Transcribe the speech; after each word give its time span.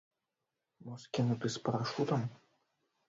Мо 0.87 0.97
скінуты 1.03 1.47
з 1.57 1.63
парашутам? 1.67 2.21